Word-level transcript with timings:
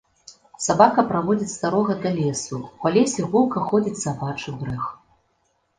Сабака 0.67 1.03
праводзіць 1.11 1.51
старога 1.57 1.93
да 2.07 2.15
лесу, 2.17 2.63
па 2.85 2.93
лесе 2.97 3.21
гулка 3.35 3.59
ходзіць 3.71 4.03
сабачы 4.07 4.49
брэх. 4.65 4.91